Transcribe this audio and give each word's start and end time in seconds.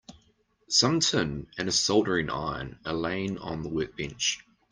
Some 0.67 0.99
tin 0.99 1.45
and 1.59 1.69
a 1.69 1.71
soldering 1.71 2.31
iron 2.31 2.79
are 2.87 2.91
laying 2.93 3.37
on 3.37 3.61
the 3.61 3.69
workbench. 3.69 4.43